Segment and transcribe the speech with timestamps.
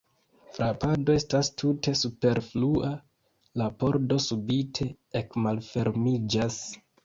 [0.53, 2.91] Frapado estas tute superflua,
[3.63, 4.91] la pordo subite
[5.23, 6.63] ekmalfermiĝas.